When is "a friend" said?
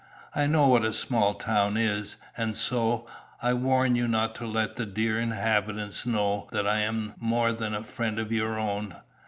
7.75-8.17